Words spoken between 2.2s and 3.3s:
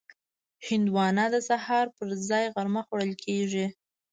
ځای غرمه خوړل